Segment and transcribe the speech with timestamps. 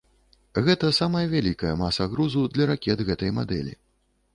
[0.69, 3.81] Гэта самая вялікая маса грузу для ракет гэтай мадэлі.